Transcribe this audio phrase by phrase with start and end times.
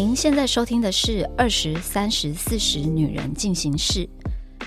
[0.00, 4.06] 您现在收听的是《二十三十四十女人进行式》，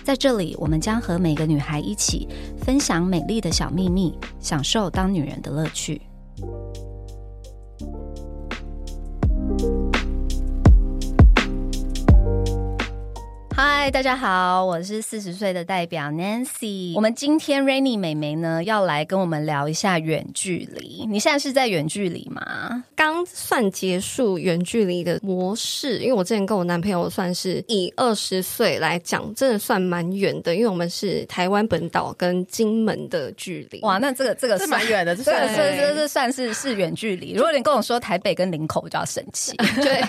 [0.04, 2.28] 在这里，我们将和每个女孩一起
[2.64, 6.00] 分享美丽的小秘密，享受当女人的乐趣。
[13.56, 16.94] 嗨，大家好，我是四十岁的代表 Nancy。
[16.96, 21.08] 我们今天 Rainy 美眉呢要来跟我们聊一下远距离。
[21.08, 22.84] 你现在是在远距离吗？
[23.04, 33.82] 刚算结束远距离的模式，因为我之前跟我男朋友算是以二十岁来讲，真的算蛮远的，因为我们是台湾本岛跟金门的距离。
[33.82, 37.34] 哇，那这个这个是蛮远的，这算这这这算是是远距离。
[37.34, 39.52] 如果你跟我说台北跟林口，我就要生气。
[39.82, 40.02] 对，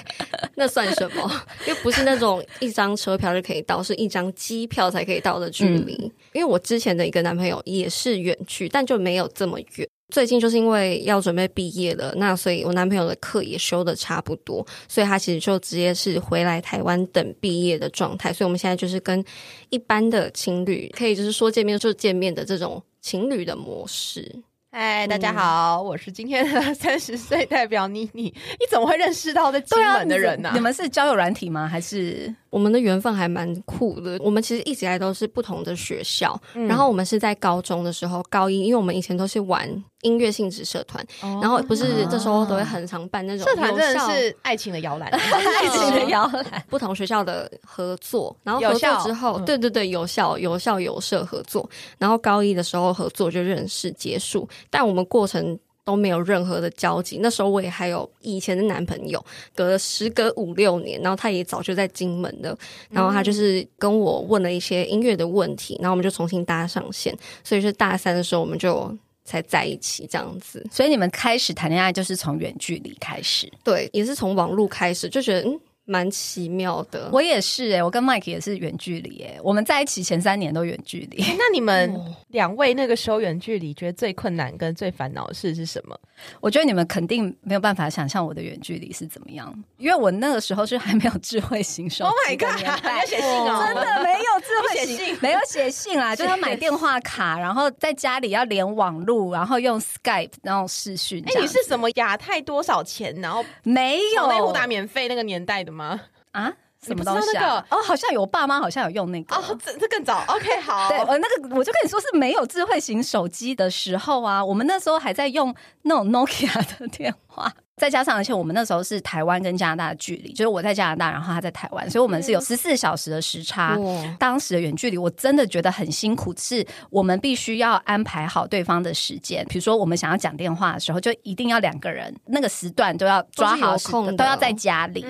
[0.55, 1.29] 那算什么？
[1.67, 3.35] 又不是那种一张车票。
[3.35, 5.95] 就可以到，是一张机票才可以到的距离。
[6.33, 9.89] 因为我之前的一个男朋友也是远去，但就没有这么远。
[10.15, 18.33] 最近就是因为要准备毕业了，那所以我男朋友的课也修的差不多，所以他其实就直接是回来台湾等毕业的状态。
[18.33, 19.25] 所以我们现在就是跟
[19.71, 24.33] 一般的情侣，可以就是说见面就见面的这种情侣的模式。
[24.71, 28.23] 嗨，大家好，我是今天的三十岁代表妮妮。
[28.25, 30.51] 你怎么会认识到在金门的人呢？
[30.55, 31.67] 你们是交友软体吗？
[31.67, 32.33] 还是？
[32.51, 34.17] 我们的缘分还蛮酷的。
[34.21, 39.69] 我们其实一直以来都是不同的学校，然后我们是在高中的时候，高一，因为我们以前都是玩
[40.05, 41.05] 音乐性质社团，
[41.43, 55.59] 然后不是这时候都会很常办那种社团，真的是爱情的摇篮， 爱情的摇篮，不同学校的合作，然后合作之后，对对对，有效有效有社合作，然后高一的时候合作就认识结束，但我们过程。
[55.87, 57.19] 都没有任何的交集。
[57.21, 59.23] 那时候我也还有以前的男朋友，
[59.55, 62.57] 隔了时隔五六年，然后他也早就在金门了。
[62.89, 67.15] 然后他就是跟我问了一些音乐的问题，然后我们就重新搭上线。
[67.43, 68.91] 所以是大三的时候，我们就
[69.25, 70.65] 才在一起这样子。
[70.71, 75.61] 所以你们开始谈恋爱就是从远距离开始，对，也是从网络开始，就觉得嗯。
[75.87, 81.23] 蛮奇妙的，我也是哎，我跟 Mike 也是远距离哎，我们在一起前三年都远距离。
[81.37, 81.95] 那你们
[82.29, 85.95] 两位那个时候远距离，觉得最困难跟最烦恼的事是什么？
[86.41, 92.11] 我觉得你们肯定没有办法想象我的远距离是怎么样，因为我那个时候是还没有智慧型手机。
[92.11, 92.65] Oh my god！
[92.65, 101.23] 要写信哦，真的没有智慧型，没有写信啊， 就要买电话卡，然后在家里要连网路，然后用 Skype 然后视讯。
[101.27, 103.15] 哎，你是什么亚太多少钱？
[103.21, 105.74] 然后没有内互打免费那个年代的？
[105.75, 106.01] 吗？
[106.33, 106.53] 啊，
[106.83, 107.65] 什么东西啊？
[107.71, 110.25] 哦，好像有我爸妈好像有用那个哦，这这更早。
[110.29, 117.53] OK，好，对，呃，那个我就跟你说是没有智慧型手机的时候啊，我们那时候还在用那种 Nokia 的电话。
[117.77, 123.77] 再加上，而且我们那时候是台湾跟加拿大的距离，就是我在加拿大，然后他在台湾，所以我们是有十四小时的时差。
[124.19, 129.45] 当时的远距离，我真的觉得很辛苦，是我们必须要安排好对方的时间。
[129.49, 135.05] 比如说，我们想要讲电话的时候，就一定要两个人那个时段都要抓好空，都要在家里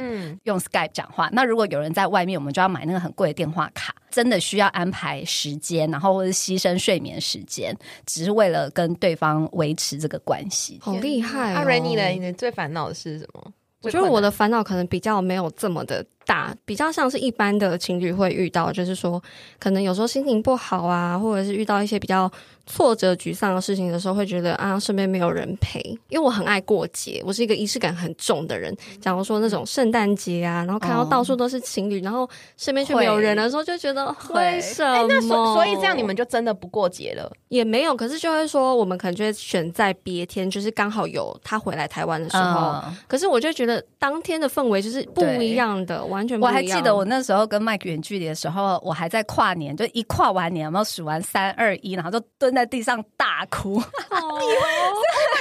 [0.45, 1.29] 用 Skype 讲话。
[1.33, 3.95] 那如果有人在外面，我们就要买那个很贵的电话卡。
[4.15, 7.77] 真的需要安排时间，然后或者牺牲睡眠时间，
[8.07, 10.79] 只是为了跟对方维持这个关系。
[10.81, 11.53] 好厉害！
[11.55, 12.07] 阿瑞妮呢？
[12.11, 13.53] 你最烦恼的是什么？
[13.83, 16.07] 我觉得我的烦恼可能比较没有这么的。
[16.27, 19.23] 大比较像是一般的情侣会遇到，就是说，
[19.59, 22.31] 可能有时候心情不好啊，或者是遇到一些比较
[22.67, 25.81] 挫折、沮丧的事情的时候，会觉得啊，身边没有人陪。
[26.09, 28.75] 因为我很爱过节，我是一个仪式感很重的人。
[29.01, 35.07] 假如说那种圣诞节啊，然后看到到处都是情侣，然后身边却没有人的时候，就觉得为什么？
[35.09, 37.31] 那所所以这样你们就真的不过节了？
[37.49, 42.83] 也没有，可是就会说，我们可能就会选在别天，就是刚好有他回来台湾的时候。
[43.07, 46.05] 可是我就觉得当天的氛围就是不一样的。
[46.15, 53.75] 完全不，我还记得我那时候跟 Mike 远距离的时候，我还在跨年，就一跨完年，有没有数完三二一，然后就蹲在地上大哭。
[53.75, 53.83] 你会？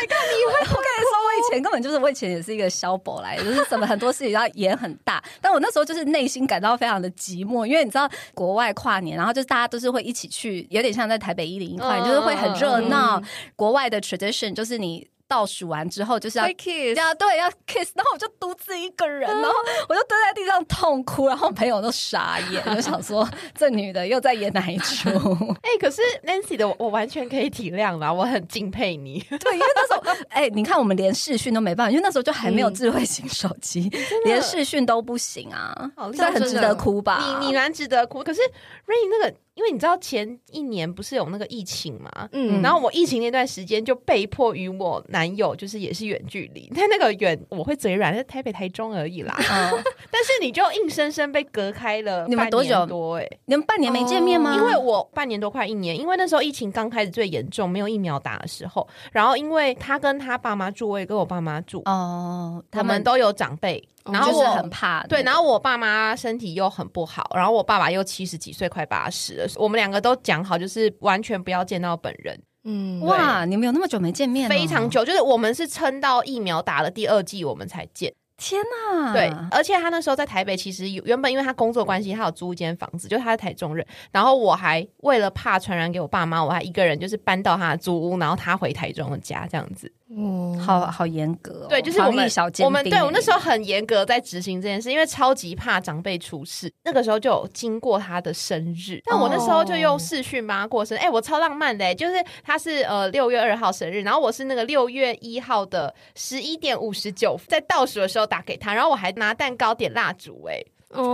[0.02, 0.54] 你看，你会？
[0.74, 13.22] 我跟你说，我以前根本就是我以前也是一个小宝来，就是什么很多事情要演很大，但我那时候就是内心感到非常的寂寞，因为你知道国外跨年，然后就是大家都是会一起去，有点像在台北一零一跨年，就是会很热闹。
[13.56, 15.08] 国外的 tradition 就是你。
[15.34, 19.56] 倒数完之后就是要 kiss，要对要 kiss，然后我就独自一个人，然后
[19.90, 23.28] 我就蹲在地上痛哭，然后朋友都傻眼， 就想说
[23.58, 25.10] 这女的又在演哪一出？
[25.64, 29.20] 哎，可是 Nancy 的我完全可以体谅啦，我很敬佩你。
[29.40, 33.90] 对，因为那时候哎，你看我们连视讯都没办法，因为那时候就还没有智慧型手机，
[34.26, 37.40] 连视讯都不行啊，这很值得哭吧？
[37.40, 38.40] 你你蛮值得哭，可是
[38.86, 39.36] Rain 那个。
[39.56, 53.30] 因为你知道前一年不是有那个疫情嘛，嗯，然后我疫情那段时间就被迫与我男友就是也是远距离，但那个远我会嘴软，在台北台中而已啦，嗯， 但是你就硬生生被隔开了，你们多久多哎？
[53.46, 54.56] 你们半年没见面吗？
[54.56, 63.84] 因为我半年多快一年，因为那时候疫情刚开始最严重，没有疫苗打的时候，然后因为他跟他爸妈住，我也跟我爸妈住，哦，他们都有长辈。
[64.12, 65.04] 然后我很怕。
[65.08, 72.40] 对，然后我爸妈身体又很不好，然后我爸爸又七十几岁，快八十了，我们两个都讲好，就是完全不要见到本人。
[72.66, 74.50] 嗯，哇，你们有那么久没见面？
[74.50, 78.14] 非常久，就是我们是撑到疫苗打了第二剂，我们才见。
[78.36, 79.14] 天呐！
[79.14, 83.86] 对，而且他那时候在台北，其实原本因为他工作关系，他有租一间房子，就是他在台中人。
[84.12, 89.90] 然后我还为了怕传染给我爸妈，我还一个人就是搬到他的租屋，然后他回台中的家这样子。
[90.16, 96.72] 哦，好好严格，对，就是我们小我们对我那时候很严格在执行这件事，因为超级怕长辈出事。
[96.84, 101.02] 那个时候就有经过他的生日，但我那时候就用视讯帮他过生日。
[101.02, 110.64] 哎，我超浪漫的，就是他是呃六月二号生日，然后我是那个六月一号的十一点五十九，在倒数的时候打给他，然后我还拿蛋糕点蜡烛，哎，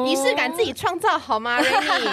[0.05, 1.59] 仪式感自己创造好吗？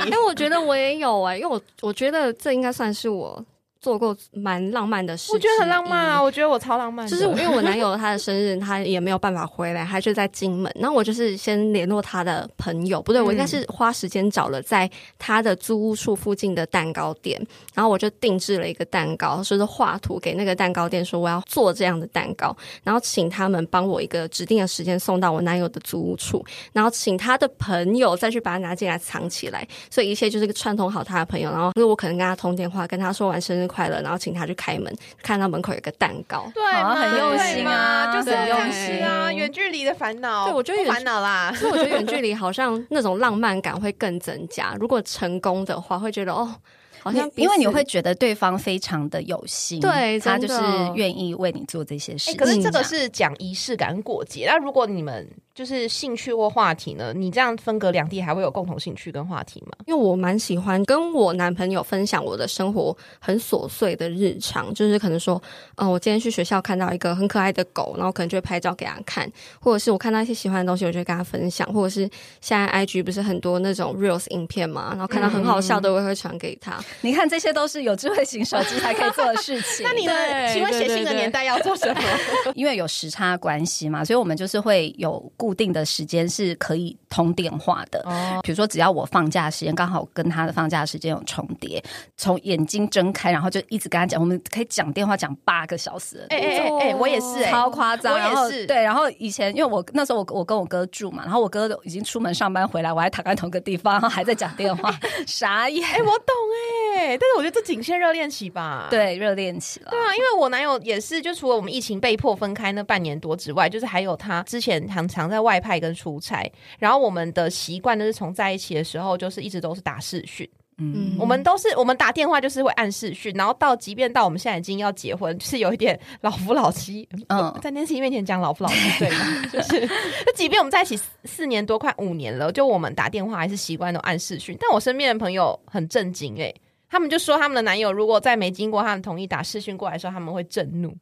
[0.05, 3.44] 因为我觉得我也有哎，因为我我觉得这应该算是我。
[3.87, 6.21] 做过蛮浪漫的事，我觉得很浪漫啊！
[6.21, 10.69] 我觉得我超浪漫，就是因为我男友他的生日，他也没有办法回来，他就在金门。
[10.75, 14.91] 然后我就是先联络他的朋友，不对，我应该是花时间找了在
[15.21, 17.41] 他的租屋处附近的蛋糕店，
[17.75, 33.65] 然后我就定制了一个蛋糕，就是画图给那个蛋糕店说我要做这样的蛋糕，然后请他们帮我一个指定的时间送到我男友的租屋处，然后请他的朋友再去把它拿进来藏起来，所以一切就是个串通好他的朋友，然后因为我可能跟他通电话，跟他说完生日。
[33.75, 34.93] 快乐，然后请他去开门，
[35.23, 39.32] 看到门口有个蛋糕，对，很用心啊，就是很用心啊。
[39.32, 41.52] 远距离的烦恼，对我觉得烦恼啦。
[41.55, 44.75] 所以我觉得远距离好像那种浪漫感会更增加。
[44.81, 46.55] 如果成功的话，会觉得哦。
[46.99, 50.61] 好像因为你会觉得对方非常的有心，对他就是
[50.96, 52.37] 愿意为你做这些事情。
[52.37, 54.44] 可是这个是讲仪式感过节。
[54.49, 55.25] 那如果你们
[55.56, 57.14] 就是兴趣或话题呢？
[57.14, 59.73] 你这样分隔两地，还会有共同兴趣跟话题吗？
[59.87, 65.43] 因为我蛮喜欢跟我男朋友分享我的生活很琐碎的日常，就是可能说，
[65.76, 69.26] 嗯，我今天去学校看到一个很可爱的狗，然后可能就会拍照给他看，
[69.58, 72.03] 或者是我看到一些喜欢的东西，我就会跟他分享，或者是
[72.43, 76.79] 现在 IG 不是很多那种 reels 影片嘛，然后看到很好笑的，我也会传给他。
[77.00, 79.85] 你看，这些都是有智慧型手机才可以做的事情。
[79.88, 80.53] 那你呢？
[80.53, 82.00] 请问写信的年代要做什么？
[82.55, 88.02] 因为有时差关系嘛，所以我们就是会有固定的时间是可以通电话的。
[88.04, 91.81] 哦，比如说只要我放假时间刚好跟他的放假时间有重叠，
[92.16, 96.26] 从眼睛睁开，然后就一直跟他讲，我们可以讲电话讲八个小时。
[96.31, 98.12] 哎哎哎，我也是，超夸张。
[98.12, 98.66] 我也是。
[98.66, 104.93] 对，然后以前因为我那时候我我跟我哥住嘛，然后我哥已经出门上班回来，我还躺在同个地方，然后还在讲电话，
[105.28, 105.87] 傻眼。
[105.87, 106.58] 哎，我懂哎，
[106.98, 108.88] 但是我觉得这仅限热恋期吧。
[108.90, 109.90] 对，热恋期了。
[109.90, 116.50] 对啊，因为我男友也是，就除了我们疫情被迫分开那半年多之外，就是还有他之前常常在外派跟出差。
[116.78, 120.48] 然后我们的习惯都是从在一起的时候，就是一直都是打视讯。
[120.78, 127.08] 嗯，我们都是我们打电话就是会按视讯，然后到即便到我们现在已经要结婚，就是有一点 老夫老妻。
[127.28, 129.43] 嗯，在年轻面前讲老夫老妻，对吗？
[129.50, 134.54] 就是，就即便我们在一起四年多，快五年了，就我们打电话还是习惯都按视讯。
[134.60, 136.52] 但我身边的朋友很震惊，哎。
[136.88, 140.97] 他们就说，他们的男友如果在没经过他们同意打视讯过来的时候，他们会震怒。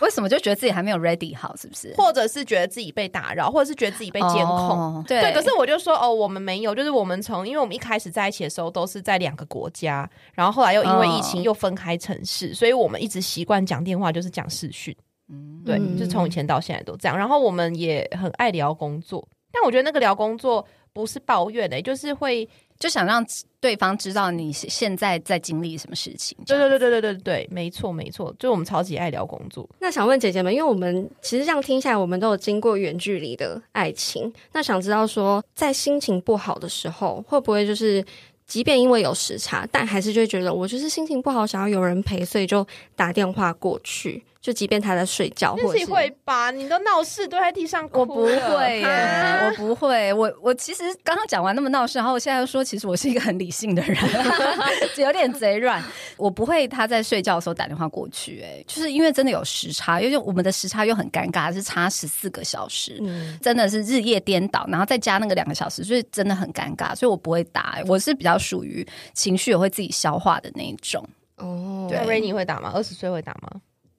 [0.00, 1.52] 为什么就觉得自己还没有 ready 好？
[1.56, 1.92] 是不是？
[1.96, 5.02] 或者是觉得自己被打扰，或者是觉得自己被监控？
[5.08, 5.32] 对。
[5.32, 14.96] 可是我就说，哦，我们没有，就是我们从，因为我们一开始在一起的时候都是在两个国家，然后后来又因为疫情又分开城市，所以我们一直习惯讲电话就是讲视讯。
[15.28, 17.18] 嗯，对，就从以前到现在都这样。
[17.18, 22.48] 然后我们也很爱聊工作，但我觉得那个聊工作不是抱怨的，就是会。
[22.78, 23.24] 就想让
[23.60, 26.36] 对方知道你现在在经历什么事情。
[26.46, 29.68] 对对对对对对对，没错没错，就我们超级爱聊工作。
[29.78, 34.30] 那想问姐姐们，因为我们其实这样听下来，我们都有经过远距离的爱情。
[34.52, 38.04] 那想知道说，在心情不好的时候，会不会就是，
[38.46, 44.22] 即便因为有时差，但还是就会觉得我就是心情不好，想要有人陪，所以就打电话过去。
[44.44, 48.00] 就即便他在睡觉，或者会把你都闹事蹲在地上哭。
[48.00, 50.12] 我不会耶，我不会。
[50.12, 53.96] 我我其实刚刚讲完那么闹事，然后我现在又说，其实我是一个很理性的人，
[54.98, 55.82] 有点贼软。
[56.18, 63.02] 我不会他在睡觉的时候打电话过去，哎，就是因为真的有时差，因为我们的时差又很尴尬，是差十四个小时，
[63.40, 66.94] 真的是日夜颠倒，然后再加那个两个小时，所以真的很尴尬。
[66.94, 71.02] 所以我不会打，我是比较属于情绪也会自己消化的那一种。
[71.38, 72.70] 哦，对，Rainy 会打吗？
[72.74, 73.50] 二十岁会打吗？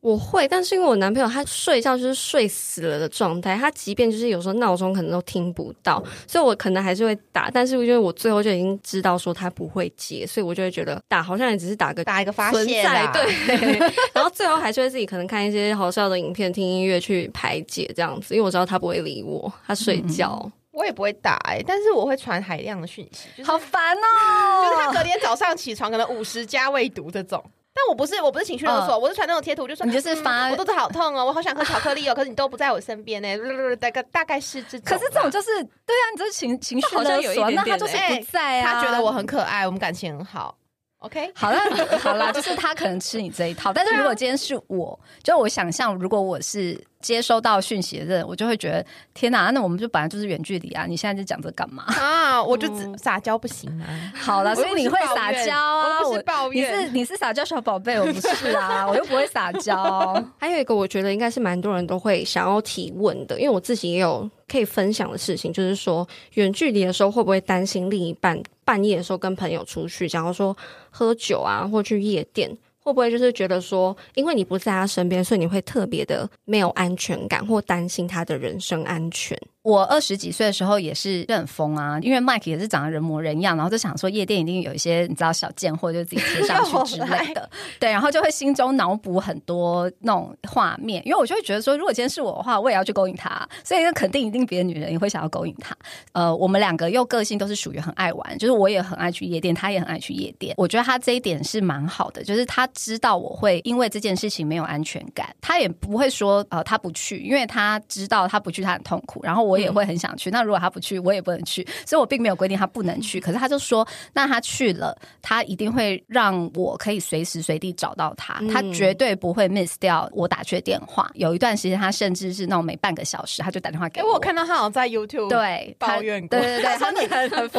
[0.06, 13.80] 我会，但是因为我男朋友他睡觉就是睡死了的状态，他即便就是有时候闹钟可能都听不到，所以我可能还是会打，但是因为我最后就已经知道说他不会接，所以我就会觉得打好像也只是打个打一个发泄，对，
[14.14, 27.44] 然后最后还是会自己可能看一些好笑的影片、听音乐去排解这样子，因为我知道他不会理我，他睡觉，我也不会打哎，但是我会传海量的讯息，好烦哦， 就是他隔天早上起床可能五十加未读这种。
[27.76, 33.28] 但我不是我不是情绪勒索，我是传那种贴图，就说你就是发我肚子好痛哦， 我好想喝巧克力哦，可是你都不在我身边呢，
[33.76, 34.86] 大概大概是这种。
[34.86, 35.52] 可是这种就是
[35.86, 40.58] 对啊，你这是情情绪勒索，那他就是不在啊，他觉得我很可爱，我们感情很好。
[41.00, 41.60] OK，好了
[42.00, 46.82] 好了，就是他可能吃你这一套，但是如果今天是我，就我想象，如果我是。
[47.06, 48.84] 接收到讯息的人，我就会觉得
[49.14, 50.88] 天哪，那我们就本来就是远距离啊！
[50.88, 52.44] 你现在在讲这干嘛啊？
[52.44, 53.86] 我就撒娇不行吗？
[54.16, 56.02] 好了，所以你会撒娇啊？
[56.02, 60.20] 我抱怨，你是你是撒娇小宝贝，我不是啊， 我又不会撒娇。
[60.40, 70.58] 还有一个，我觉得应该是蛮多人都会想要提问的，因为我自己也有可以分享的事情，就是说远距离的时候会不会担心另一半半夜的时候跟朋友出去，假如说
[70.90, 72.58] 喝酒啊，或去夜店。
[72.86, 79.36] 会不会就是觉得说，因为你不在他身边，所以你会特别的没有安全感，或担心他的人身安全？
[79.66, 95.76] 我二十几岁的时候也是很疯啊，因为 Mike 也是长得人模人样，然后就想说夜店一定有一些你知道小贱货，就自己贴上去之类的， 对，然后就会心中脑补很多那种画面，因为我就会觉得说，如果今天是我的话，我也要去勾引他，所以那肯定一定别的女人也会想要勾引他。
[96.12, 100.54] 呃，我们两个又个性都是属于很爱玩，就是我也很爱去夜店，他也很爱去夜店。
[100.60, 109.55] 我觉得他这一点是蛮好的，就是他知道我会因为这件事情没有安全感，他也不会说呃他不去，因为他知道他不去他很痛苦，然后我。
[109.56, 113.22] 我也会很想去，那如果他不去，我也不能去，所以我并没有规定他不能去。
[113.22, 121.10] 可是他就说，那他去了，他一定会让我可以随时随地找到他，他绝对不会 miss 掉我打去的电话。
[121.14, 124.14] 有一段时间，他甚至是那种每半个小时他就打电话给我。
[124.16, 127.02] 我看到他好像在 YouTube 对抱怨过，对对对， 他那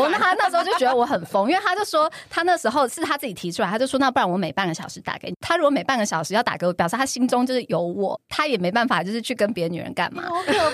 [0.01, 5.37] 我那他那时候就觉得我很疯，因为他就说他那时候是他自己提出来，他就说那不然我每半个小时打给你。
[5.41, 10.25] 他如果每半个小时要打给我，表示他心中就是有我，他也没办法就是去跟别的女人干嘛。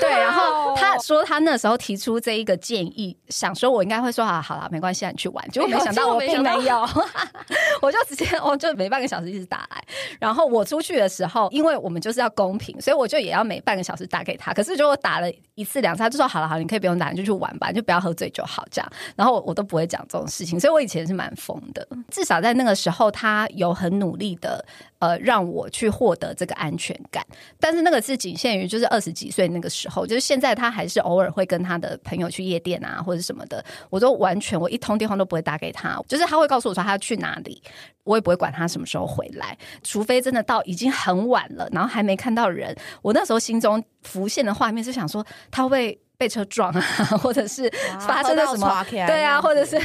[0.01, 0.97] 对，然后他。
[1.03, 5.45] 说他那时候提出这一个建议，想说我应该会说啊，好了，没关系，你去玩。
[5.51, 6.89] 结果没想到我并没有，
[7.83, 9.85] 我就直接哦，就每半个小时一直打来。
[10.21, 14.53] 然后我出去的时候，因为我们就是要公平，所以我就也要每半个小时打给他。
[14.53, 15.27] 可是就我打了
[15.57, 18.93] 一次两次，他就说好了，好，你可以不用打，你就去玩吧，就不要喝醉就好这样。
[19.17, 21.87] 然后我都不会讲这种事情，所以我以前是蛮疯的。
[22.11, 24.65] 至少在那个时候，他有很努力的。
[25.03, 27.27] 呃，让我去获得这个安全感，
[27.59, 37.63] 但是那个是仅限于就是二十几岁那个时候，就是现在他还是偶尔会跟他的朋友去夜店啊或者什么的，我都完全我一通电话都不会打给他，就是他会告诉我说他要去哪里，
[38.05, 45.99] 我也不会管他什么时候回来，除非真的到已经很晚了，然后还没看到人，我那时候心中浮现的画面是想说他会。
[46.19, 46.81] 被车撞啊，
[47.19, 47.69] 或者是
[47.99, 48.87] 发生了什么？
[48.89, 49.77] 对啊，或者是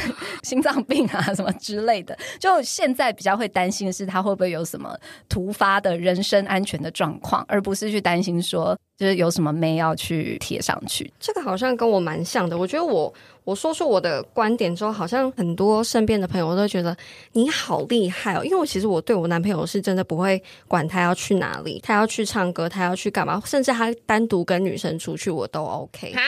[0.43, 2.15] 心脏病啊什么之类的。
[2.39, 4.95] 就现在比较会担心的是，他会不会有什么
[5.27, 11.12] 突发的人身安全的状况，而不是去担心说，就是有什么妹要去贴上去。
[11.20, 12.58] 这个好像跟我蛮像的。
[12.58, 13.13] 我觉得我。
[13.48, 16.94] 我说出我的观点之后，好像很多身边的朋友都觉得
[17.32, 18.44] 你好厉害哦。
[18.44, 26.22] 因为我其实我对我男朋友是真的不会管他要去哪里，他要去唱歌，他要去干嘛，甚至他单独跟女生出去我都 OK 啊。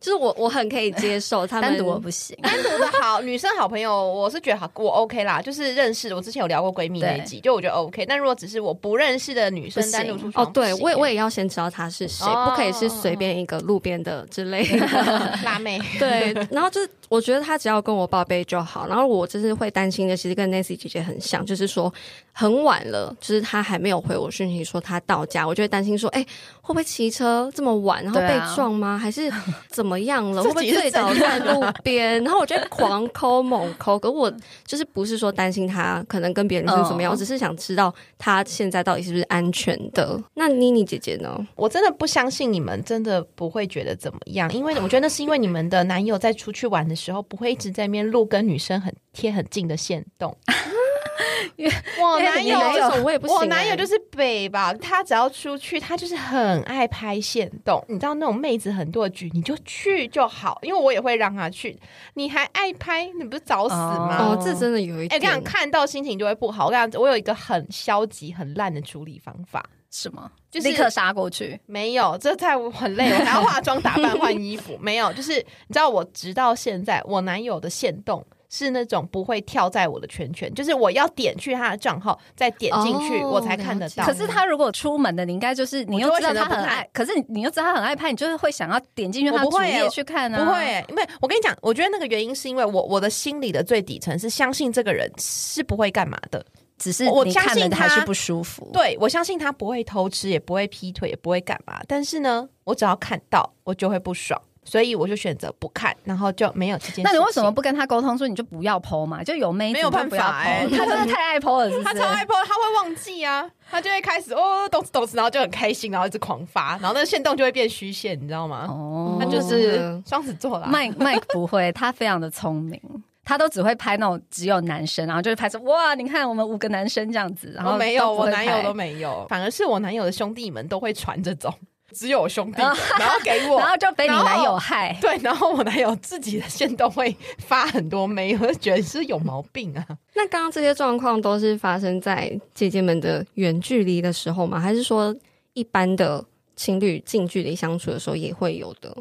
[0.00, 5.40] 就是我我很可以接受他们单独我不行，单独的好女生好朋友我是觉得好我 OK 啦。
[5.40, 8.04] 就是认识我之前有聊过闺蜜那集，就我觉得 OK。
[8.04, 14.86] 但如果只是我不认识的女生单独出去，哦，对我也我也要先知道她是谁，不可以是随便一个路边的之类的
[15.44, 15.80] 辣妹。
[15.98, 16.88] 对，然后就是。
[17.10, 21.92] 我觉得他只要跟我报备就好，然后我就是会担心的，其实跟 Nancy 姐姐很像，就是说
[22.32, 26.24] 很晚了，就是他还没有回我讯息说他到家，我就会担心说，哎，
[26.62, 28.98] 会不会骑车这么晚，然后被撞吗？
[28.98, 29.30] 还是
[29.68, 30.42] 怎么样了？
[30.42, 32.24] 会不会醉倒在路边？
[32.24, 34.32] 然后我就狂抠猛抠，可我
[34.66, 40.18] 就是不是说担心他可能跟别人是怎么样，我只是想知道他现在到底是不是安全的。
[40.32, 41.38] 那妮妮姐姐呢？
[41.54, 46.94] 我真的不相信你们真的不会觉得怎么样，因为我觉得那是因为你们的男友在出去玩的。
[46.94, 50.34] 时候不会一直在面录跟女生很贴很近的线动，
[52.00, 52.56] 我男友
[53.02, 57.84] 我也不行，我男友就是北吧，他只要出去，他就是很爱拍线动。
[57.88, 61.78] 你知道那种妹子很多的局，你就去就好，因为我也会让他去。
[62.14, 64.16] 你还爱拍，你不是找死吗？
[64.20, 66.68] 哦，这真的有一点，哎，这样看到心情就会不好。
[66.68, 69.62] 我讲，我有一个很消极、很烂的处理方法。
[69.94, 70.28] 什么？
[70.50, 71.58] 就是立刻杀过去？
[71.66, 74.76] 没有，这太很累，我还要化妆打扮换衣服。
[74.80, 84.04] 没有，就是你知道，我直到现在，我男友的线动是那种不会跳在我的圈圈，就是我要点去他的账号，再点进去我才看得到。
[84.04, 90.44] 可是他如果出门的，你应该就是你又知道他很爱，可是你又知道他很爱拍，你就是会想要点进去他主页去看呢？
[90.44, 96.44] 不会，因为我跟你讲，我觉得那个原因是因为我我的心里的最底层是相信这个人是不会干嘛的。
[96.78, 101.80] 只是我相信他是不舒服，对我相信他不会偷吃，也不会劈腿，也不会干嘛。
[101.86, 104.40] 但是呢，我只要看到，我就会不爽。
[104.66, 107.02] 所以我就选择不看，然后就没有这件事。
[107.04, 109.22] 那你为什么不跟他沟通说你就不要剖嘛？
[109.22, 111.84] 就有妹没有办法哎， 他真的太爱剖了，是是？
[111.84, 118.66] 他超爱剖，他会忘记啊，他就会开始哦，懂事懂事，然后就很开心，然后一直狂发，然后那个线动就会变虚线，你知道吗？
[118.66, 120.66] 哦，他就是双子座啦。
[120.72, 122.80] Mike Mike 不会，他非常的聪明，
[123.24, 131.52] 他都只会拍那种只有男生，然后就会拍说哇，你看我们五个男生这样子，然后没有我男友都没有，反而是我男友的兄弟们都会传这种。
[131.92, 132.60] 只有兄弟，
[132.98, 134.92] 然后给我，然后就被你男友害。
[135.00, 139.86] 对，然后我男友自己的线都会发很多枚，我就觉得是有毛病啊。
[140.12, 144.58] 那刚刚这些状况都是发生在姐姐们的远距离的时候吗？
[144.58, 145.14] 还是说
[145.52, 146.24] 一般的
[146.56, 148.92] 情侣近距离相处的时候也会有的？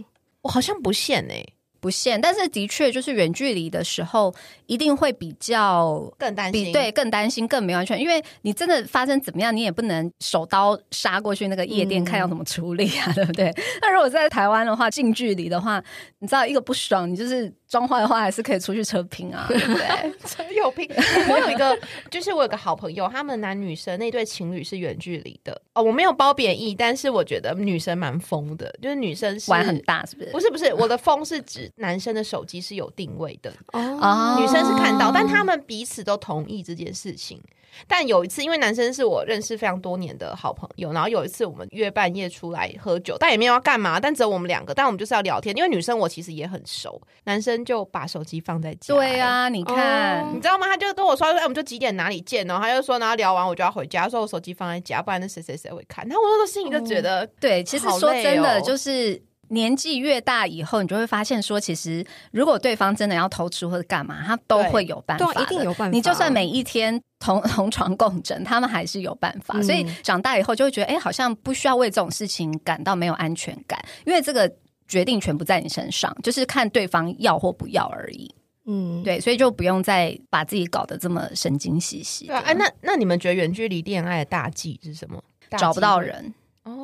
[0.44, 1.44] 我好像不限哎。
[1.83, 4.33] 不限，但是的确就是远距离的时候，
[4.67, 7.99] 一定会比较更担心，对，更担心，更没安全。
[7.99, 13.53] 因为你真的发生怎么样，你也不能手刀杀过去那个夜店，看要怎么处理啊， 对不对？
[13.81, 15.83] 那如果在台湾的话，近距离的话，
[16.19, 17.53] 你知道一个不爽，你就是。
[17.74, 20.13] 装坏的话还是可以出去车拼啊， 对不对？
[20.27, 20.88] 车有拼。
[21.27, 21.75] 我有一个，
[22.12, 25.82] 就是我有个好朋友，他们男女生那对情侣是远距离的哦。
[25.82, 30.30] 我没有褒贬义，但是我觉得女生蛮疯的，就是女生玩很大，是不是？
[30.30, 37.42] 不是不是，我的疯是指男生的手机是有定位的哦，女生是看到，但他们彼此都同意这件事情。
[37.88, 45.56] 但有一次，因为男生是我认识非常多年的好朋友，然后有一次我们约半夜出来喝酒，但也没有要干嘛，但只有我们两个，但我们就是要聊天。
[45.56, 48.94] 因为女生我其实也很熟，男生就把手机放在家。
[48.94, 50.68] 对啊，你看，你知道吗？
[50.68, 59.22] 他就跟我说：“哎，我们就几点哪里见？”然后他就说：“然后聊完我就要回家，说我手机放在家，不然那谁谁谁会看。”然后我那时候心里就觉得，对，其实说真的就是。
[59.53, 65.95] 年纪越大以后，你就会发现说，其实如果对方真的要偷吃或者干嘛，他都会有办法，一定有办法。
[65.95, 69.62] 你就算每一天同 同床共枕，他们还是有办法。
[69.62, 74.51] 所以长大以后就会觉得，哎，好像不需要为这种事情感到没有安全感，因为这个
[74.88, 78.33] 决定全不在你身上，就是看对方要或不要而已。
[78.65, 82.27] 嗯，对，所以就不用再把自己搞得这么神经兮兮。
[82.27, 85.22] 对，哎，那那你们觉得远距离恋爱的大忌是什么？
[85.57, 86.33] 找不到人，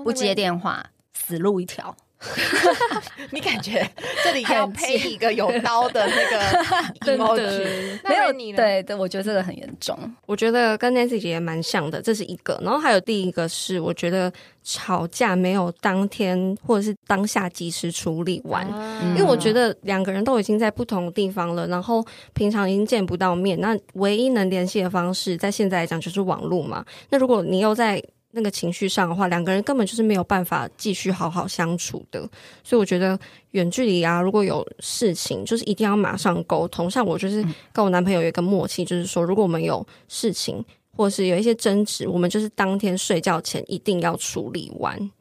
[0.04, 1.96] 不接电话，死路一条。
[3.32, 3.90] 你感觉
[4.24, 6.38] 这里要配一个有刀的那个
[7.18, 8.00] emoji？
[8.08, 9.98] 没有你对对，我觉得这个很严重。
[10.26, 12.60] 我觉得跟 Nancy 姐姐蛮像的，这是一个。
[12.62, 14.32] 然后还有第一个是，我觉得
[14.64, 18.68] 吵架没有当天或者是当下及时处理完，
[19.16, 26.84] 因为我觉得两个人都已经在不同地方了，然后平常已经见不到面，那唯一能联系的方式，在现在来讲就是网络嘛。
[27.10, 32.20] 那如果你又在那个情绪上的话，两个人根本就是没有办法继续好好相处的。
[32.64, 33.20] 所以我觉得
[33.52, 36.90] 远距离啊，如果有事情，就是一定要马上沟通。
[36.90, 40.64] 像我就是跟我男朋友有一个默契，就是说，如果我们有事情
[40.96, 45.12] 或者是有一些争执，我们就是当天睡觉前一定要处理完。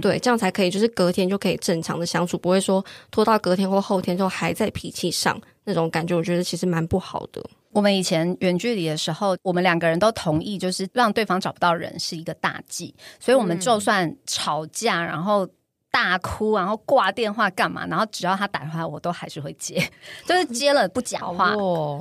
[0.00, 6.12] 对，这样才可以，就是隔天就可以正常的相处，不会说拖到隔天或后天就还在脾气上那种感觉。
[6.16, 7.40] 我觉得其实蛮不好的。
[7.76, 12.94] 我们以前远距离的时候，我们两个人都同意，就是让对方找不到人是一个大忌。
[13.20, 15.46] 所以，我们就算吵架，然后
[15.90, 19.86] 大哭，然后挂电话干嘛，然后只要他打电话，我都还是会接，
[20.24, 21.50] 就是接了不讲话，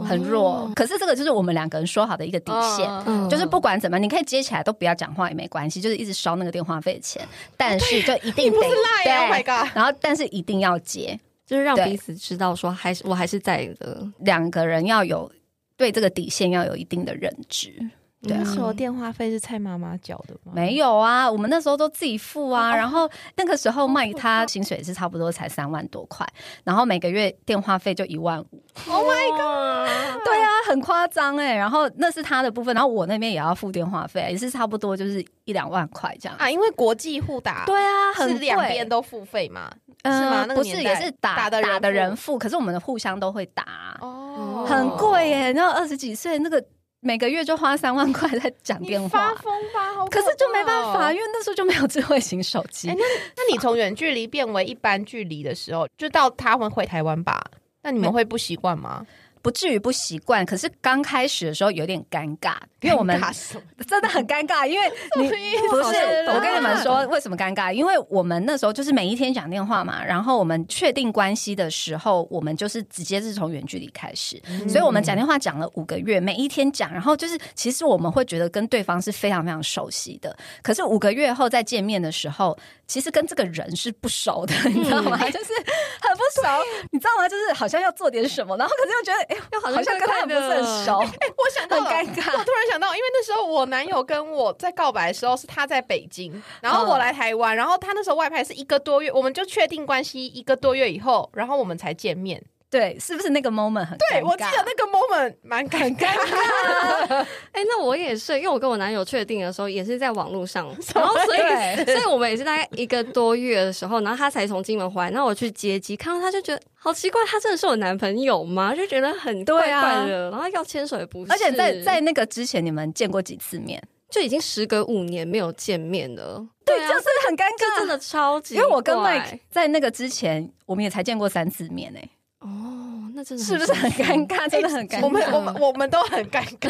[0.08, 0.72] 很弱。
[0.78, 2.90] 可是这个就是我们两个人说好的一个底线，
[3.30, 7.22] 就是不管怎么，你可以接起来都不要讲话也没关系，就是一直烧那个电话费钱。
[7.58, 15.30] 但是就一定得对，然后但是一定要接，就是让彼此知道说还是我还是在的，两个人要有。
[15.78, 17.92] 对这个底线要有一定的认知。
[18.28, 20.52] 对，说电话费是蔡妈妈缴的吗？
[20.54, 22.76] 没有啊，我们那时候都自己付啊。
[22.76, 26.28] 然后那个时候卖他薪水是差不多才三万多块，
[26.64, 28.64] 然后每个月电话费就一万五。
[28.90, 29.90] Oh my god！
[30.26, 31.56] 对啊，很夸张哎。
[31.56, 36.50] 然后那是他的部分，然后我那边也要付电话费，也是差不多就是一两万块这样啊。
[36.50, 39.72] 因为国际互打，对啊，是两边都付费嘛？
[40.04, 40.46] 是吗？
[40.54, 45.52] 不是，也是打打的人付，可是我们互相都会打哦，很贵耶。
[45.54, 46.64] 然后二十几岁那个。
[47.06, 50.08] 每个月就花三万块在讲电话，发疯吧！
[50.10, 52.88] 可是就没办法，因为那时候就没有智慧型手机。
[52.88, 57.40] 那那你从远距离变为一般距离的时候，就到他们回台湾吧？
[57.84, 59.06] 那你们会不习惯吗？
[59.46, 63.16] 不至于不习惯，可是刚开始的时候有点尴尬，因为我们
[63.88, 64.88] 真的很尴尬，因为
[65.22, 65.30] 你
[65.70, 67.72] 不是我跟你们说为什么尴尬？
[67.72, 82.58] 因为我们那时候就是每一天讲电话嘛，然后我们确定关系的时候，我们就是直接是从远距离开始，所以我们讲电话讲了五个月，每一天讲，然后就是其实我们会觉得跟对方是非常非常熟悉的，可是五个月后再见面的时候。
[82.88, 85.18] 其实跟这个人是不熟的，你知道吗？
[85.18, 85.54] 就是
[86.00, 86.48] 很不熟，
[86.92, 87.28] 你知道吗？
[87.28, 91.00] 就是好像要做点什么，然后可是又觉得，哎，好像跟他不是很熟。
[91.20, 92.38] 哎，我想到了，尴尬。
[92.38, 102.44] 我突然想到，因为那时候我男友跟我在告白的时候是他在北京，然后我来台湾，然后他那时候外派是一个多月，我们就确定关系一个多月以后，然后我们才见面。
[102.70, 103.98] 对，是不是那个 moment 很？
[103.98, 106.08] 对，我记得那个 moment 蛮尴尬。
[107.54, 111.40] 哎，那我也是，因为我跟我男友确定的时候也是在网络上，然后所以
[111.86, 118.76] 所以我们也是大概一个多月的时候，然后他才从金门回来，然后我去接机，看到他就觉得好奇怪，他真的是我男朋友吗？
[118.76, 121.32] 就觉得很怪怪的，然后要牵手也不是。
[121.32, 123.82] 而且在在那个之前，你们见过几次面？
[124.10, 126.46] 就已经时隔五年没有见面了。
[126.64, 128.56] 对，就是很尴尬，真的超级。
[128.56, 132.10] 因为我跟 Mike 在那个之前，我们也才见过三次面哎。
[132.46, 134.48] 哦，那真的是不是很尴尬？
[134.48, 135.04] 真的很尴尬。
[135.04, 136.70] 我们我们我们都很尴尬。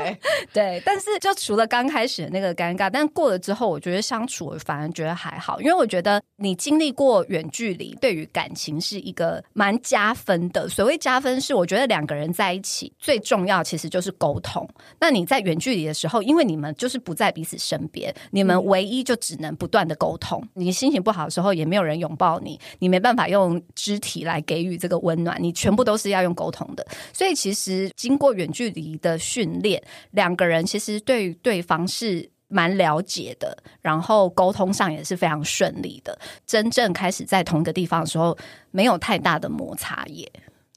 [0.50, 10.66] 对，但是就除了刚开始那个尴尬，但过了之后，我觉得相处反而觉得还好，因为我觉得你经历过远距离，对于感情是一个蛮加分的。
[10.70, 14.66] 所谓加分，是我觉得两个人在一起最重要其实就是沟通。
[15.00, 20.42] 那你在远距离的时候，因为你们就是不在彼此身边，你们唯一就只能不断的沟通。
[20.54, 24.98] 你心情不好的时候，也没有人拥抱你，你没办法用肢体来给予这个。
[25.09, 36.18] 温暖，你全部都是要用沟通的，所以其实经过远距离的训练，两个人其实对对方是蛮了解的，然后沟通上也是非常顺利的。
[36.46, 38.36] 真正开始在同一个地方的时候，
[38.70, 40.30] 没有太大的摩擦耶。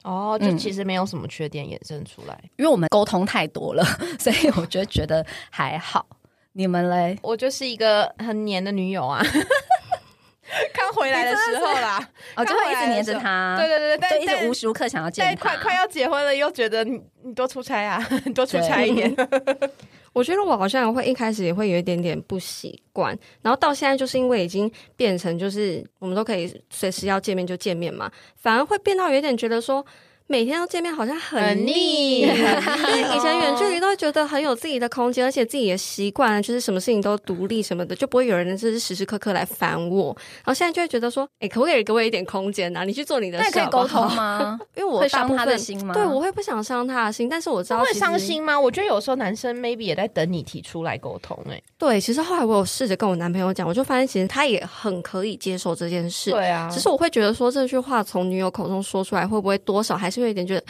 [0.03, 3.83] 哦，就其实没有什么缺点衍生出来，因为我们沟通太多了，
[4.19, 6.05] 所以我觉得觉得还好。
[6.55, 7.17] 你们嘞？
[7.23, 9.23] 我就是一个很黏的女友啊。
[10.73, 15.49] 刚回来的时候啦，哦，就会一直黏着他，对对对，但一直无时无刻想要见他。
[15.49, 19.15] 快快要结婚了，又觉得你你多出差啊， 多出差一点。
[20.13, 29.85] 我觉得我好像会一开始也会有一点点不习惯，然后到现在就是因为已经变成就是我们都可以随时要见面就见面嘛，反而会变到有点觉得说。
[30.27, 40.15] 每天都见面好像很腻，以前远距离都会觉得很有自己的空间，而且自己也习惯了，就是什么事情都独立什么的，就不会有人就是时时刻刻来烦我。
[40.37, 42.83] 然后现在就会觉得说，哎，可不可以给我一点空间呢？
[42.85, 44.59] 你去做你的，那可以沟通吗？
[44.75, 45.93] 因为我会伤他的心吗？
[45.93, 48.59] 对，我会不想伤他的心，但是我知道会伤心吗？
[48.59, 51.37] 我觉得有时候男生 maybe 也在等你提出来沟通。
[51.49, 56.31] 哎，对，其实后来我有试着跟我男朋友讲，我就发现其实他也很可以接受这件事。
[56.31, 60.65] 对啊，只是我会觉得说这句话从女友口中说出来，会不会多少还是会有点觉得。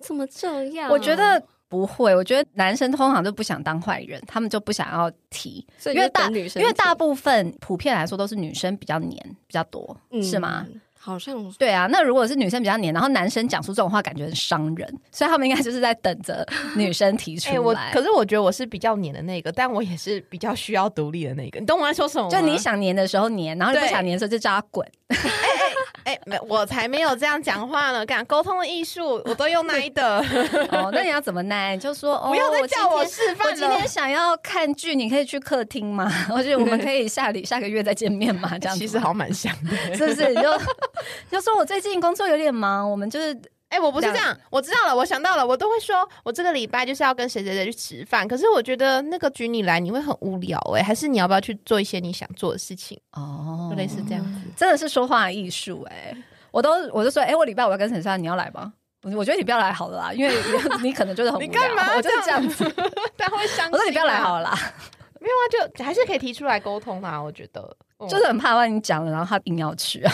[0.00, 0.90] 怎么这样？
[0.90, 2.14] 我觉得不会。
[2.14, 5.66] 我觉得男生通常都不想当坏人，他们就不想要提。
[5.86, 10.66] 因为大因为大部分普遍来说都是女生比较黏比较多，是吗？
[11.06, 11.86] 好像对啊。
[11.90, 17.90] 那如果是女生比较黏，然后男生讲出这种话，感觉很伤人，所以他们应该就是在等着女生提出来。
[17.94, 21.60] 可是我觉得我是比较黏的那个，但我也是比较需要独立的那个。
[21.60, 22.28] 你懂我在说什么？
[22.28, 24.86] 就你想黏的时候黏，然后你不想黏的时候就叫他滚。
[26.04, 28.06] 哎，没，我才没有这样讲话呢。
[28.06, 30.18] 讲沟通的艺术，我都用奈的。
[30.70, 31.76] 哦，那你要怎么耐？
[31.76, 36.08] 就说 哦，不要再叫我示范我今天想要看剧，你可以去客厅吗？
[36.28, 38.56] 或者我们可以下里下个月再见面吗？
[38.60, 40.32] 这样其实好蛮像的，是不是？
[40.34, 40.42] 就
[41.30, 43.38] 就说我最近工作有点忙，我们就是。
[43.68, 48.26] 哎，我不是这样，我知道了，我想到了，我都会说，我这个礼拜就是要跟谁谁谁去吃饭。
[48.26, 52.96] 可是我觉得那个局你来，你会很无聊哎，还是你要不要去做一些你想做的事情？
[53.14, 56.16] 哦，就类似这样子，真的是说话艺术哎。
[56.52, 58.72] 我都我就说，哎，我礼拜我要跟陈珊，你要来吗？
[59.02, 60.32] 我我觉得你不要来好了啦，因为
[60.80, 61.60] 你可能就是很无聊。
[61.96, 62.64] 我就是这样子，
[63.18, 63.72] 他 会伤心。
[63.72, 64.56] 我说你不要来好了啦，
[65.20, 67.20] 没有啊，就还是可以提出来沟通啊。
[67.20, 67.76] 我觉得
[68.08, 70.12] 就是很怕万一讲了，然后他硬要去啊，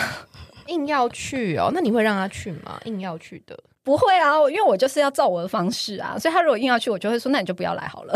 [0.66, 2.80] 硬要去哦，那你会让他去吗？
[2.84, 3.58] 硬要去的。
[3.84, 8.14] 不会啊，因为我就是要照我的方式啊，所以他如果硬要去，我就会说，那你就不要来好了。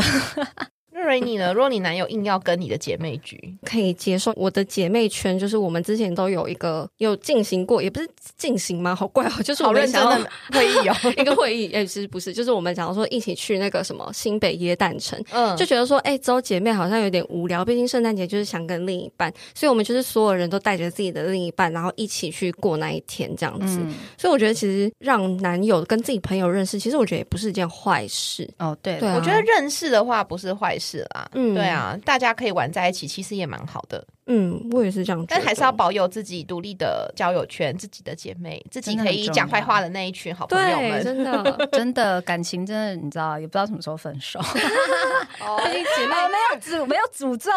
[0.96, 1.52] 那瑞你呢？
[1.54, 4.32] 如果你男友硬要跟你的姐妹局，可以接受。
[4.34, 8.94] 我的姐妹圈就是我们之前都有一个有进行过，也不是进行吗？
[8.94, 11.70] 好怪哦，就是好认真的 会议哦， 一个会议。
[11.74, 17.62] 哎，其实不是，就是我们讲说一起去那个什么新北耶诞城，嗯，就觉得说，哎，周姐妹好像有点无聊。
[17.62, 23.78] 毕竟圣诞节就是想跟另一半，所以我们就是所有人都带着自己的另一半，然后一起去过那一天这样子。
[24.16, 28.48] 所以我觉得其实让男友跟自己朋友认识，其实我觉得也不是一件坏事。
[28.58, 30.85] 哦，对，对，我觉得认识的话不是坏事。
[30.86, 34.06] 是啦，嗯，对啊，大家可以玩在一起，其实也蛮好的。
[34.26, 41.02] 嗯，我也是这样，但还是要保有自己独立的交友圈，自己的姐妹，自己可以讲坏话的那一群好朋友们。
[41.04, 44.38] 真的，真的感情真的，你知道，也不知道什么时候分手。
[45.40, 47.50] 哦，姐妹没有诅没有诅咒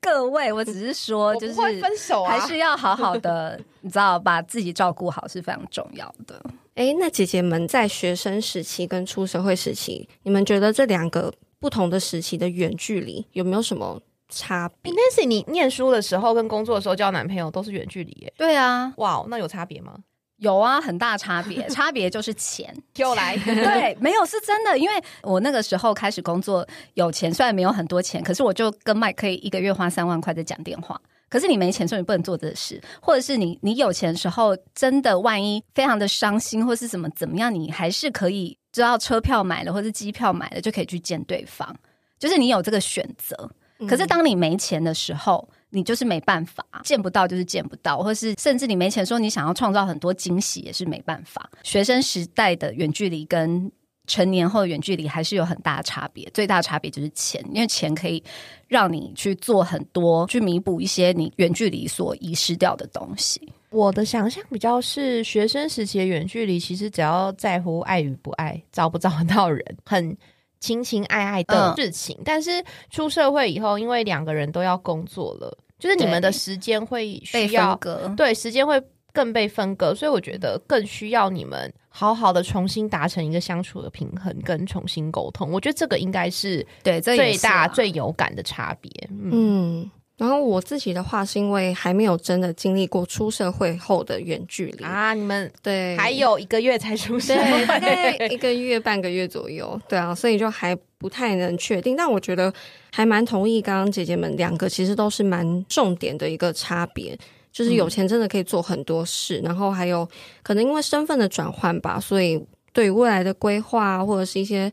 [0.00, 6.42] 各位，我只是说，就是分手还是要好好的，你知道，把自己照顾好是非常重要的。
[6.74, 11.32] 哎，那姐姐们在学生时期跟出社会时期，你们觉得这两个？
[11.60, 18.32] 不同的时期的远距离有没有什么差别？Nancy，你念书的时候跟工作的时候交男朋友都是远距离耶？
[18.36, 19.98] 对啊，哇，那有差别吗？
[20.38, 22.74] 有啊，很大差别， 差别就是钱。
[22.96, 30.98] 又来， 对，没有是真的，因为我那个时候开始工作，有钱，虽然没有很多钱，可是我就跟麦可以一个月花三万块在讲电话。
[31.28, 41.74] 可是你没钱，所以你不能做这事，或者是你你有钱的时候，真的万一非常的伤心，或是怎么怎么样，你还是可以知道车票买了或是机票买了就可以去见对方，
[42.18, 43.50] 就是你有这个选择。
[43.88, 51.48] 可是当你没钱的时候，你就是没办法见不到，就是见不到，或是甚至你没钱，说你想要创造很多惊喜也是没办法。
[51.62, 53.72] 学生时代的远距离跟
[54.06, 58.22] 成年后的远距离还是有很大的差别，最大的差别就是钱，因为钱可以
[58.68, 63.50] 让你去做很多，去弥补一些你远距离所遗失掉的东西。
[63.70, 70.16] 我的想象比较是学生时期的远距离，其实只要在乎爱与不爱，找不找得到人，很。
[70.62, 77.74] 情情爱爱的事情，但是出社会以后，因为两个人都要工作了，就是你们的时间会需要
[78.14, 78.78] 对时间会
[79.10, 85.50] 更被分割，所以我觉得更需要你们好好的重新达成一个相处的平衡，跟重新沟通。
[85.50, 88.90] 我觉得这个应该是对最大最有感的差别。
[89.10, 89.90] 嗯。
[90.20, 95.14] 然后我自己的话，是因为还没有真的经历过出社会后的远距离啊。
[95.14, 99.80] 你们对，还有一个月才出社会，大概一个月半个月左右。
[99.88, 101.96] 对啊，所以就还不太能确定。
[101.96, 102.52] 但我觉得
[102.92, 107.18] 还蛮同意刚刚姐姐们两个，其实都是蛮重点的一个差别，
[107.50, 110.06] 就是有钱真的可以做很多事，然后还有
[110.42, 112.38] 可能因为身份的转换吧，所以
[112.74, 114.70] 对未来的规划或者是一些。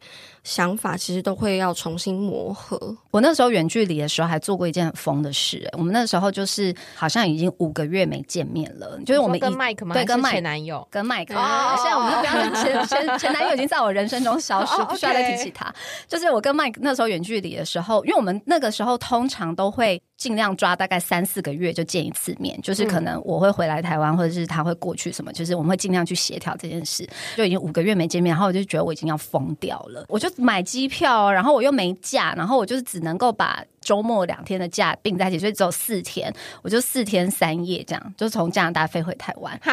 [0.48, 2.96] 想法其实都会要重新磨合。
[3.12, 5.70] 我那时候远距离的时候还做过一件很疯的事。
[5.74, 9.94] 我们那时候就是好像已经五个月没见面了，就是我们跟麦克吗？
[9.94, 11.34] 对，跟前男友，跟麦克。
[11.34, 15.70] 现在我们不要前前前男友已经在我人生中消失， 不需要再提起他。
[16.08, 27.06] 就是我跟麦克那时候远距离的时候，因为我们那个时候通常都会尽量抓大概三四个月就见一次面，就是可能我会回来台湾，或者是他会过去什么，就是我们会尽量去协调这件事。
[27.36, 30.32] 就已经五个月没见面，然后我就觉得我已经要疯掉了，我就。
[30.38, 39.58] 买机票，然后我又没假，然后我就是只能够把周末两天的假并在一起，所以只有四天，我就四天三夜这样，就从加拿大飞回台湾。
[39.64, 39.72] 对，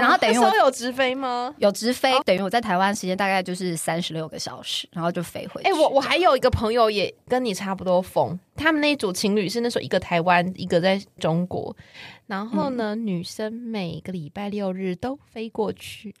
[0.00, 1.54] 然后等于我有直飞吗？
[1.58, 5.62] 有直飞，等于我在台湾时间大概就是三十六个小时，然后就飞回。
[5.62, 11.74] 哎，我我还有一个朋友也跟你差不多疯，他们那一组情侣是那时候一个台湾，一个在中国，
[12.26, 16.14] 然后呢，女生每个礼拜六日都飞过去。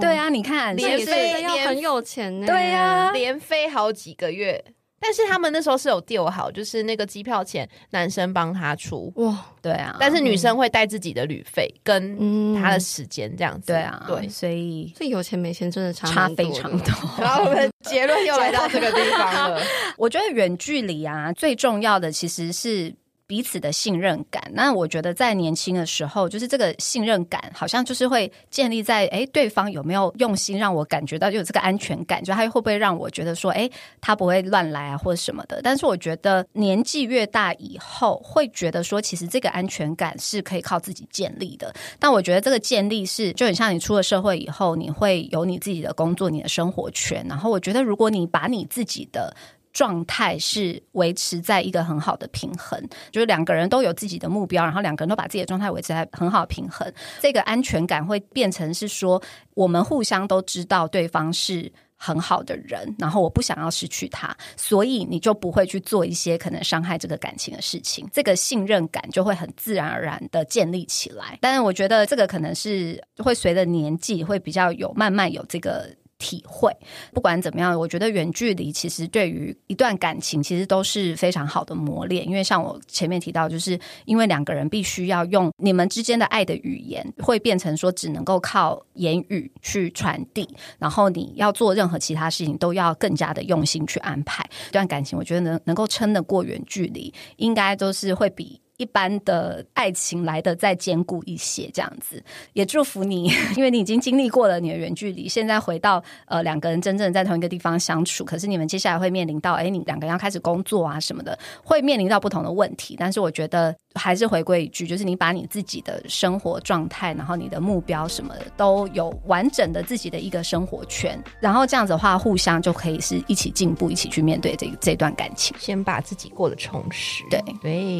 [0.00, 2.46] 对啊，你看连飞要很有钱呢。
[2.46, 4.64] 对呀，连飞好几个月，
[5.00, 9.36] 但是他们那时候是有调好，就是那个机票钱男生帮他出哇。
[9.60, 13.68] 对啊，但是女生会带自己的旅费跟他的时间这样子。
[13.68, 16.92] 对啊，对，所以所以有钱没钱真的差差非常多。
[17.20, 19.60] 然后我们结论又来到这个地方了。
[19.98, 22.94] 我觉得远距离啊，最重要的其实是。
[23.32, 33.66] 彼此的信任感，那我觉得在年轻的时候，就是这个信任感，好像就是会建立在哎，对方有没有用心让我感觉到有这个安全感，就他会不会让我觉得说，哎，
[34.02, 35.62] 他不会乱来啊，或者什么的。
[35.62, 41.74] 但是我觉得年纪越大以后，会觉得说，其实这个安全感是可以靠自己建立的。
[41.98, 47.24] 但我觉得这个建立是就很像你出了社会以后，你会有你自己的工作、你的生活圈。
[47.26, 49.34] 然后我觉得，如果你把你自己的
[49.72, 52.78] 状态是维持在一个很好的平衡，
[53.10, 59.22] 就是两个人都有自己的目标，然后两个人都把自己的状态维持在很好的平衡，这个安全感会变成是说，
[59.54, 71.38] 我们互相都知道对方是很好的人，然后我不想要失去他，所以你就不会去做一些可能伤害这个感情的事情，这个信任感就会很自然而然的建立起来。
[71.40, 75.88] 但是我觉得这个可能是会随着年纪会比较有慢慢有这个。
[76.22, 76.72] 体会，
[77.12, 82.24] 不管怎么样，我觉得远距离其实对于一段感情其实都是非常好的磨练。
[82.26, 94.48] 因为像我前面提到，就是因为两个人必须要用你们之间的爱的语言，会变成说只能够靠言语去传递，然后你要做任何其他事情都要更加的用心去安排。
[94.66, 98.60] 这段感情，我觉得能能够撑得过远距离，应该都是会比。
[98.82, 102.20] 一般的爱情来的再坚固一些，这样子
[102.52, 112.96] 也祝福你， 因为你已经经历过了你的远距离，现在回到呃两个人真正在同一个地方相处，可是你们接下来会面临到，哎，你两个人要开始工作啊什么的，会面临到不同的问题。
[112.98, 127.22] 但是我觉得还是回归一句，就是你把你自己的生活状态，然后你的目标什么的，都有完整的自己的一个生活圈，然后这样子的话，互相就可以是一起进步，一起去面对这这段感情，先把自己过得充实。
[127.30, 127.92] 对对。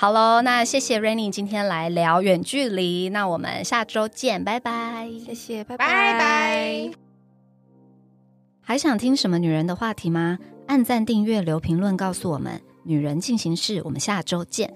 [0.00, 6.90] 好喽，那谢谢 Rainy 今天来聊远距离，那我们下周见，拜拜，谢谢，拜拜拜。
[8.60, 10.38] 还想听什么女人的话题吗？
[10.68, 12.62] 按赞、订阅、留评论，告诉我们。
[12.84, 14.72] 女人进行式，我们下周见。